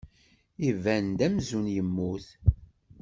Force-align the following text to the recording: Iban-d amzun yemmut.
Iban-d 0.69 1.17
amzun 1.27 1.65
yemmut. 1.75 2.27